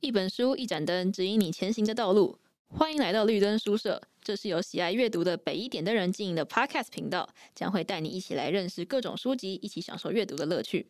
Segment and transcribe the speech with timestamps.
[0.00, 2.38] 一本书，一盏灯，指引你前行的道路。
[2.68, 10.86] 欢迎来到绿灯书社，这是由喜爱阅读的北一点的人经营的 Podcast 频道，将会带你一起来认识各种书籍，一起享受阅读的乐趣。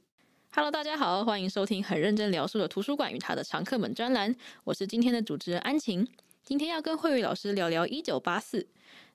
[0.51, 4.35] Hello，大家好，欢迎收听很认真聊书的图书馆与他的常客们专栏，
[4.65, 6.09] 我是今天的主持人安晴，
[6.43, 8.61] 今天要跟慧宇老师聊聊《一九八四》。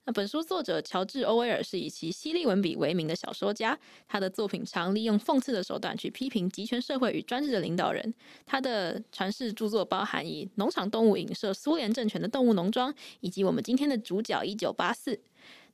[0.05, 3.77] 那本书作者乔治·欧威尔是以其犀利文笔闻名的小说家，
[4.07, 8.13] 他的作品常利用讽刺的手段去批评极权社会与专制的领导人。
[8.45, 12.91] 他的传世著作包含以农场动物影射苏联政权的《动物农庄》，
[13.21, 15.15] 以及我们今天的主角《一九八四》。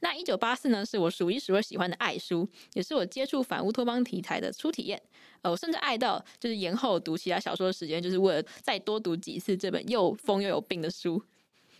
[0.02, 5.02] 那《一九八四》呢，是我数一数二喜欢的爱书，也是我接触反乌托邦题材的初体验。
[5.41, 11.22] 呃，我甚至爱到就是延后读其他小说的时间，就是为了再多读几次这本又疯又有病的书。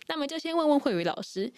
[0.08, 1.52] 那么就先问问慧宇老师。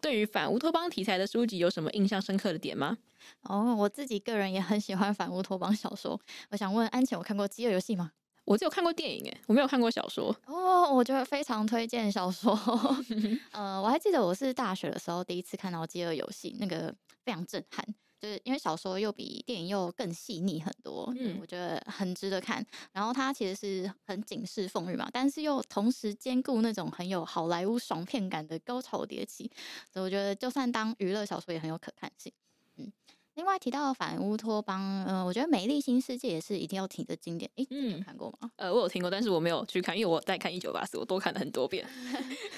[0.00, 2.96] 对于反乌托邦题材的书籍有什么印象深刻的点吗？
[3.42, 6.20] 哦，我自己个人也很喜欢反乌托邦小说。
[6.50, 8.12] 我想问安晴，我看过《饥饿游戏》吗？
[8.48, 10.34] 我只有看过电影，诶，我没有看过小说。
[10.46, 12.58] 哦，我觉得非常推荐小说。
[13.52, 17.84] 呃，我还记得我是大学的时候第一次看到《饥饿游戏》，那个非常震撼。
[18.18, 22.64] 就是因为小说又比电影又更细腻很多，嗯，我觉得很值得看。
[22.90, 29.48] 然后它其实是很警示风雨嘛，但是又同时兼顾那种很有好莱坞爽片感的高潮迭起，
[29.92, 32.32] 所以我觉得就算当娱乐小说也很有可看性。
[32.78, 32.90] 嗯，
[33.38, 37.48] 另外提到反乌托邦，嗯、呃，我觉得《美丽新世界》也是一定要提的经典。
[37.54, 38.50] 诶，你有看过吗？
[38.56, 41.88] 呃，我有听过，但是我没有去看，因为我在看《一九八四》，我多看了很多遍。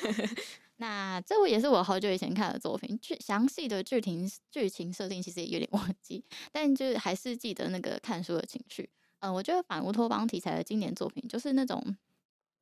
[0.79, 8.89] 那这部也是我好久以前看的作品，剧详细的剧情剧情设定其实也有点忘记，但就是还是记得那个看书的情绪。
[9.19, 11.95] 呃，我觉得反乌托邦题材的经典作品就是那种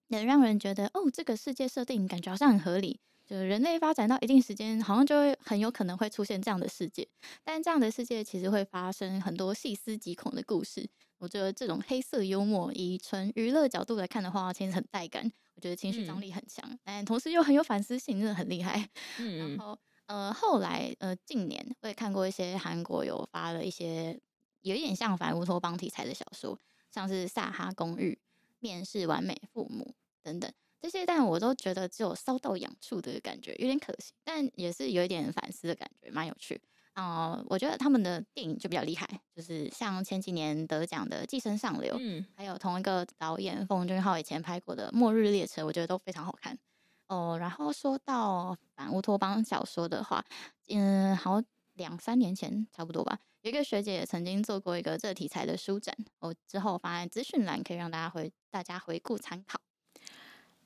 [0.09, 7.07] 能让人觉得哦，这个世界设定感觉好像很合理，就是人类发展到一定时间，好像就会很有可能会出现这样的世界，
[7.45, 10.89] 但这样的世界其实会发生很多细思极恐的故事。
[11.19, 15.31] 我觉得这种黑色幽默，以纯娱乐角度来看的话，其实很带感。
[15.55, 18.89] 我觉得情绪张力很强，嗯，但同时又很有反思性，真的很厉害。
[19.19, 24.19] 嗯，然后呃，后来呃，近年我也看过一些韩国有发了一些
[24.63, 26.59] 有一点像反乌托邦题材的小说，
[26.91, 28.13] 像是《萨哈公寓》
[28.61, 29.85] 《面试完美父母》
[30.23, 30.51] 等等
[30.81, 36.61] 这些，但我都觉得只有搔到痒处的感觉，有点可惜，但也是有一点反思的感觉，蛮有趣。
[36.95, 46.59] 哦，我觉得他们的电影就比较厉害，就是像前几年得奖的《寄生上流》，嗯，还有同一个导演奉俊昊以前拍过的《末日列车》，我觉得都非常好看。
[47.07, 50.25] 哦，然后说到反乌托邦小说的话，
[50.69, 51.41] 嗯，好，
[51.75, 59.61] 两三年前差不多吧，有一个学姐也曾经做过一个这题材的书展，我之后放在资讯栏，可以让大家回大家回顾参考。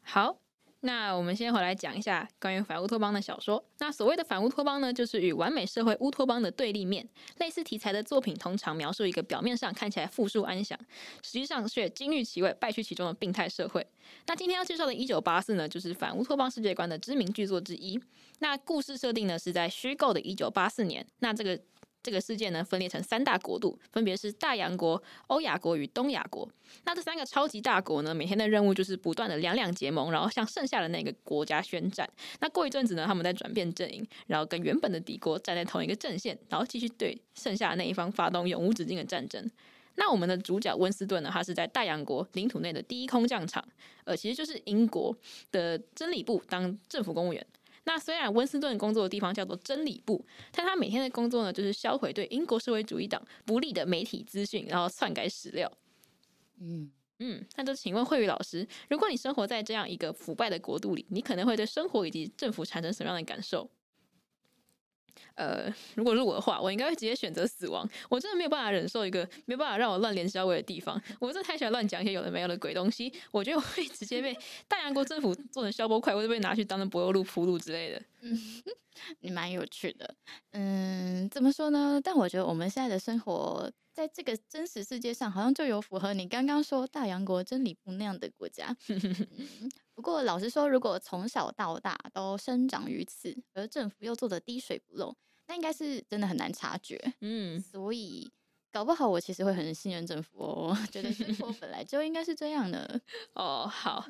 [0.02, 0.38] 好。
[0.84, 3.64] 那我们先回来讲一下关于反乌托邦的小说。
[3.78, 7.08] 那所谓的反乌托邦呢，就是与完美社会乌托邦的对立面。
[7.38, 10.76] 类似题材的作品通常描述一个表面上看起来富庶安详，
[11.22, 13.86] 实际上却金玉其外败絮其中的病态社会。
[14.26, 17.96] 那今天要介绍的《一九八四》呢，就是反乌托邦世界观的知名巨作之一。
[18.40, 21.06] 那故事设定呢，是在虚构的一九八四年。
[21.20, 21.60] 那这个。
[22.02, 26.48] 这个世界呢，分裂成三大国度，分别是大洋国、欧亚国与东亚国。
[26.84, 32.08] 那这三个超级大国呢，每天的任务就是不断的两两结盟，然后向剩下的那个国家宣战。
[32.40, 39.48] 那过一阵子呢，他们再转变阵营，然后跟原本的敌国站在同一个阵线，然后继续对剩下的那一方发动永无止境的战争。
[39.94, 43.62] 那我们的主角温斯顿呢，他是在大洋国领土内的第一空降场，
[44.04, 45.14] 呃，其实就是英国
[45.50, 47.46] 的真理部当政府公务员。
[47.84, 55.70] 那虽然温斯顿工作的地方叫做真理部，但他每天的工作呢，就是销毁对英国社会主义党不利的媒体资讯，然后篡改史料。
[56.60, 63.69] 嗯嗯，那就请问慧宇老师，如果你生活在这样一个腐败的国度里，你可能会对生活以及政府产生什么样的感受？
[65.34, 67.88] 呃，如果是我的话，我应该会直接选择死亡。
[68.09, 71.00] 我真的没有办法忍受一个没有办法让我乱连销毁的地方。
[71.20, 73.12] 我真的太喜欢乱讲一些有的没有的鬼东西。
[73.31, 74.37] 我觉得我会直接被
[74.69, 78.02] 大洋国政府做成消波块，或者被拿去当成柏油路铺路之类的。
[78.20, 78.38] 嗯，
[79.20, 80.14] 你蛮有趣的。
[80.52, 82.00] 嗯，怎么说呢？
[82.02, 88.74] 但我觉得我们现在的生活在这个真实世界上，好像就有符合你刚刚说大洋国真理部那样的国家。
[88.88, 95.14] 嗯 不过，老实说，如果从小到大都生长于此，而政府又做的滴水不漏，
[95.46, 97.14] 那应该是真的很难察觉。
[97.20, 98.32] 嗯，所以。
[98.72, 103.00] 搞不好我其实会很信任政府哦， 觉得生活本来就应该是这样的
[103.34, 103.69] 哦。
[103.70, 104.04] 好，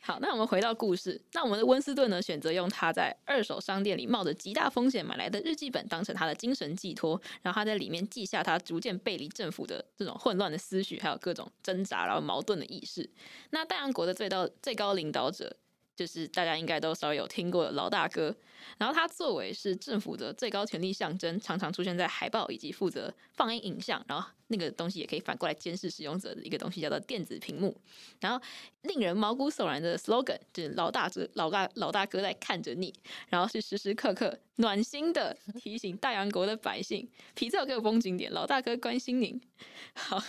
[0.00, 1.20] 好，那我们回到故事。
[1.32, 13.08] 那我们的温斯顿呢，选择用他在二手商店里冒着极大风险买来的日记本当成他的精神寄托，然后他在里面记下他逐渐背离政府的这种混乱的思绪，还有各种挣扎然后矛盾的意识。
[13.50, 15.56] 那大洋国的最高最高领导者
[15.96, 18.34] 就是大家应该都稍微有听过老大哥。
[18.78, 27.76] 然后他作为是政府的最高权力象征，常常出现在海报以及负责放映影像，然后那个东西也可以反过来监视使用者的一个东西，叫做电子屏幕。
[28.20, 28.42] 然后
[28.82, 32.92] 令人毛骨悚然的 slogan 就是老大哥、老大老大哥在看着你，
[33.28, 39.38] 然后是时时刻刻暖心的提醒大洋国的百姓，皮特给我绷紧点，老大哥关心您。
[39.94, 40.22] 好，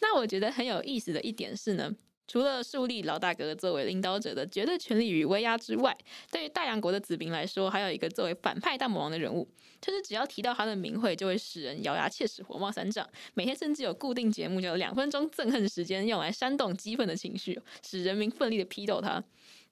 [0.00, 1.96] 那我觉得很有意思的一点是呢。
[2.30, 5.98] 除了树立老大哥作为领导者的绝对权力与威压之外，
[6.30, 9.48] 对于大洋国的子民来说，还有一个作为反派大魔王的人物，
[9.80, 13.04] 就是只要提到他的名讳，就会使人咬牙切齿、火冒三丈。
[13.34, 19.20] 每天甚至有固定节目，叫两分钟憎恨时间，用来煽动激愤的情绪，使人民奋力的批斗他。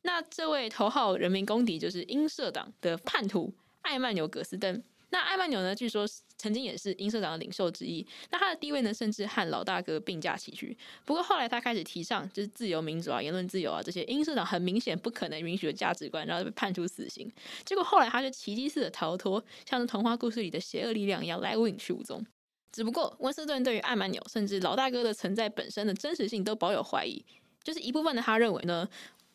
[0.03, 4.83] 那这位头号人民公敌，就是英社党的叛徒艾曼纽·葛斯登。
[5.11, 5.75] 那艾曼纽呢？
[5.75, 6.07] 据说
[6.37, 8.07] 曾经也是英社长的领袖之一。
[8.31, 10.77] 那他的地位呢，甚至和老大哥并驾齐驱。
[11.05, 17.33] 不过后来他开始提倡就是自由民主啊、言论自由啊这些英社长很明显不可能允许的价值观，然后被判处死刑。
[17.65, 22.25] 结果后来他就奇迹似的逃脱，像是童话故事里的邪恶力量一样来无影去无踪。
[22.71, 27.25] 只不过温斯顿对于艾曼纽甚至老大哥的存在本身的真实性都保有怀疑。
[27.65, 28.87] 就是一部分的他认为呢，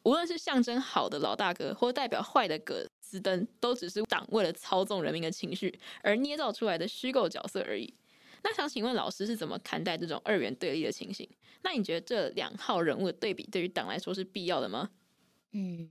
[0.03, 2.87] 无论是象征好的老大哥，或代表坏的哥。
[3.13, 7.93] 斯登都只是党为了操纵人民的情绪而捏造出来的虚构角色而已。
[8.41, 11.29] 那想请问老师是怎么看待这种二元对立的情形？
[11.61, 14.89] 那你觉得这两号人物的对比对于党来说是必要的吗？
[15.51, 15.87] 嗯，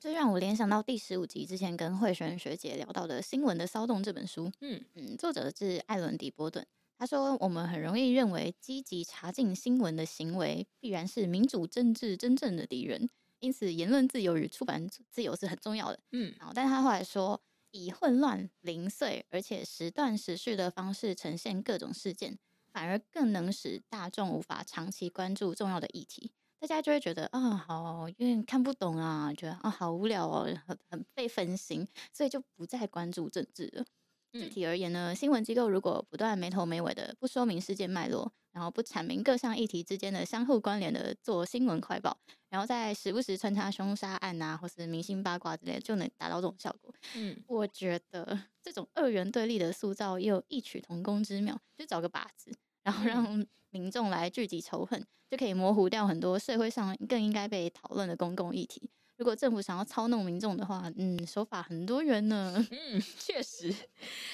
[0.00, 4.50] 这让我联想到第十五集之前跟慧璇学姐聊到的《新闻的骚动》这本书。
[4.60, 6.66] 嗯嗯，作者是艾伦·迪波顿。
[6.96, 13.10] 他说，我们很容易认为积极查禁新闻的行为必然是民主政治真正的敌人。
[13.44, 16.00] 因此，言论自由与出版自由是很重要的。
[16.12, 17.42] 嗯，然后，但是他后来说，
[17.72, 22.38] 以混乱、零碎而且时断时续的方式呈现各种事件，
[22.72, 26.32] 反而更能使大众无法长期关注重要的议题。
[26.58, 33.84] 大家就会觉得啊，好，有点看不懂啊，觉得啊，好无聊哦，很很被分心，所以就不再关注政治了。
[34.34, 42.18] 具体而言呢，新闻机构如果不断没头没尾的不说明事件脉络，然后不阐明各项议题之间的相互关联的做新闻快报，
[42.50, 46.92] 然后再时不时穿插凶杀案啊，或是明星八卦之类，就能达到这种效果。
[47.14, 52.52] 嗯，我觉得这种二元对立的塑造也有异曲同工之妙，就找个靶子，
[52.82, 58.90] 然后让民众来聚集仇恨，就可以模糊掉很多社会上更应该被讨论的公共议题。
[59.24, 62.54] 如果政府想要操弄民众的话，嗯，手法很多元呢。
[62.70, 63.74] 嗯，确实。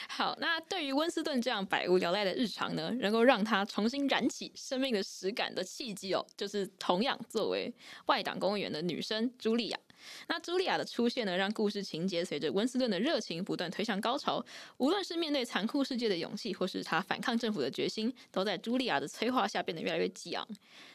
[0.08, 7.72] 好，那对于温斯顿这样百无聊赖的日常呢，能够让他重新燃起生命的实感的契机哦，就是同样作为
[8.06, 9.78] 外党公务员的女生茱莉亚。
[10.26, 14.44] 那茱莉亚的出现呢，让故事情节随着温斯顿的热情不断推向高潮。
[14.78, 20.44] 无论是面对残酷世界的勇气，或是他反抗政府的决心，都在茱莉亚的催化下变得越来越激昂。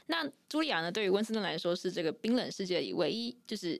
[0.07, 3.79] 那茱莉亚呢，对于温斯顿来说是这个冰冷世界里唯一就是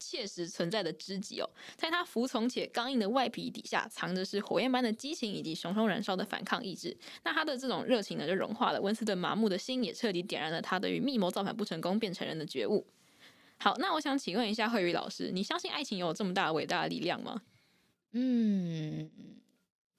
[0.00, 1.48] 切实存在的知己哦。
[1.76, 6.96] 在他服从且刚硬的外皮底下，藏着是火焰般的激情以及熊熊燃烧的反抗意志。
[7.22, 12.84] 那他的这种热情呢，就融化了温斯顿麻木的心，也彻底点燃了他对于密谋造反不成功变成人的觉悟。
[13.58, 17.42] 好，那我想请问一下慧宇老师，你相信爱情有这么大伟大的力量吗？
[18.12, 19.10] 嗯。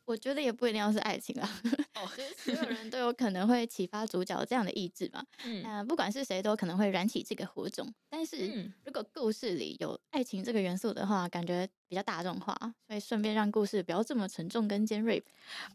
[0.05, 1.61] 我觉得也不一定要是爱情啊，
[1.95, 5.23] 哦，所有人都有可能会启发主角这样的意志嘛。
[5.45, 7.87] 嗯，那不管是谁，都可能会燃起这个火种。
[8.09, 8.47] 但是
[8.83, 12.53] 如果故事里有爱情这个元素的话，感觉比较大众化，
[12.87, 15.23] 所以顺便让故事不要这么沉重跟尖锐。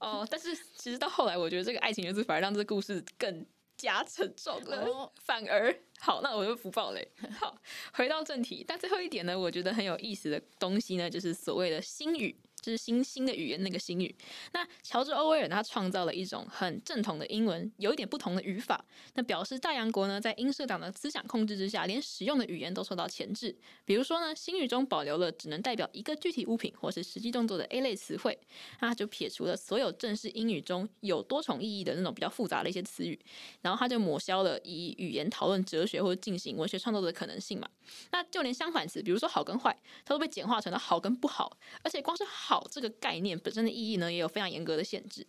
[0.00, 3.47] 哦，但是其实到后来，我觉得这个爱情元素反而让这个故事更
[3.77, 4.85] 加沉重了。
[4.85, 7.09] 哦，反而好，那我就不爆雷。
[7.39, 7.57] 好，
[7.95, 12.37] 回到正题，但最后一点呢，我觉得很有意思的东西呢，就是所谓的心语。
[12.71, 14.15] 是新新的语言，那个新语。
[14.53, 18.85] 那乔治·欧威尔他创造了一种很正统的英文，有一点不同的语法。
[19.15, 23.57] 那表示大洋国呢，在英社党的思想控制之下，连使用的语言都受到钳制。
[23.85, 28.39] 比如说呢，新语中保留了只能代表一个具体物品或是实际动作的 A 类词汇，
[28.81, 33.19] 那就撇除了所有正式英语中有多重意义的那种比较复杂的一些词语，
[33.63, 37.69] 然后他就抹消了以语言讨论哲学或者进行文学创作的可能性嘛。
[38.11, 42.56] 那就连相反词，比如说好跟坏，它都被简化成了好跟不好，而且光是好。
[42.57, 45.27] 好这个概念本身的意义呢，也有非常严格的限制。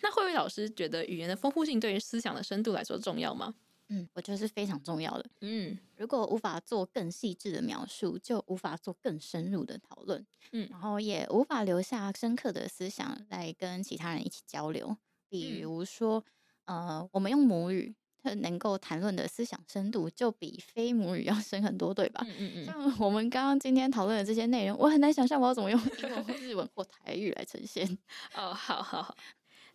[0.00, 3.54] 那慧慧老师觉得语言的丰富性对于思想的深度来说重要吗？
[3.88, 5.28] 嗯，我觉得是非常重要的。
[5.40, 10.24] 嗯，如果无法做更细致的描述，就无法做更深入的讨论。
[10.52, 14.96] 嗯，然后也无法留下深刻的思想来跟其他人一起交流。
[15.28, 16.24] 比如说，
[16.66, 17.96] 嗯、呃，我们用母语。
[18.22, 22.24] 他能够谈论的思想深度就比非母语要 深很多，对吧？
[22.28, 22.64] 嗯嗯嗯。
[22.66, 27.86] 像 我们刚刚今天讨论的这些内容，我很难想象我要怎么用 英文或日文或台语来呈现。
[28.34, 29.16] 哦，好好好。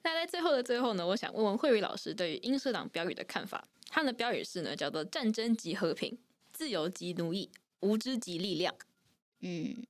[0.03, 3.67] 那在最后的最后呢，我想问问慧宇老师对于英社党标语的看法。
[3.89, 6.17] 他们的标语是呢，叫做“战争即和平，
[6.51, 7.49] 自由即奴役，
[7.79, 8.75] 无知即力量。
[9.41, 9.85] 嗯，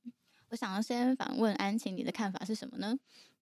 [0.48, 2.98] 我想要先反问安晴，你的看法是什么呢？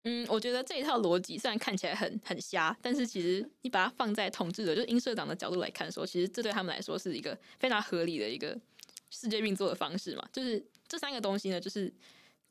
[0.06, 8.58] 嗯，我觉得这一套逻辑虽然看起来很很瞎，但是其实你把它放在统治者，就是英社党的角度来看，说其实这对他们来说是一个非常合理的一个
[9.08, 10.28] 世界运作的方式嘛。
[10.30, 11.92] 就是这三个东西呢，就是有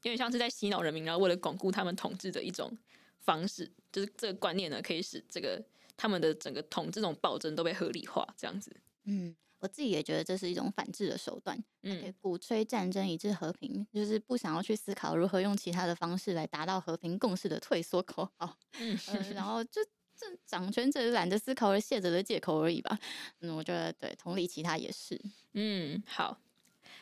[0.04, 2.76] 点像是在洗脑人民，然后为了巩固他们统治的一种
[3.20, 3.72] 方式。
[3.92, 5.64] 就是这个观念呢，可以使这个
[5.96, 8.76] 他们的整个统治这种暴政都被合理化，这样子。
[9.04, 9.36] 嗯。
[9.64, 19.82] 我自己也觉得这是一种反制的手段，嗯，鼓吹战争以致和平，就是不想要去思考如何用其他的方式来达到和平共识的退缩口号，嗯、呃，然 后就
[20.18, 23.00] 这掌权者懒得思考而卸责的借口而已吧。
[23.40, 25.18] 嗯，我觉得对，同理其他也是。
[25.54, 26.38] 嗯，好，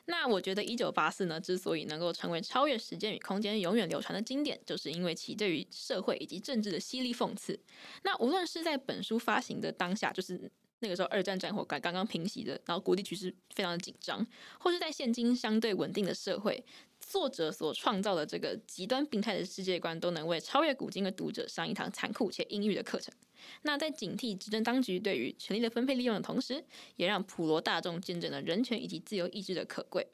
[0.05, 7.59] 那我觉得一九八四呢，之所以能够成为超越时间与空间、永远流传的经典，就是因为其对于社会以及政治的犀利讽刺。
[8.03, 10.51] 那无论是在本书发行的当下，就是。
[10.81, 14.25] 那个时候，二战战火刚刚刚平息的，然后国际局势非常的紧张，
[14.59, 16.63] 或是在现今相对稳定的社会，
[16.99, 23.13] 作者所创造的这个极端病态的世界观，都能为超越古今的读者上一堂残酷且阴郁的课程。
[23.61, 26.63] 那在警惕执政当局对于权力的分配利用的同时，
[26.95, 30.07] 也让普罗大众见证了人权以及自由意志的可贵。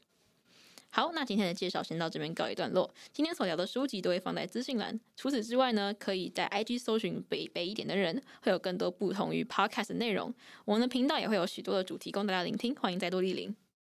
[0.89, 2.91] 好，那今天的介绍先到这边告一段落。
[3.13, 5.00] 今天所聊的书籍都会放在资讯栏。
[5.15, 10.34] 除此之外呢，可以在 IG 搜寻北北一点的人，会有更多不同于 Podcast 的内容。
[10.65, 13.56] 我们的频道也会有许多的主题供大家聆听，欢迎再多莅临。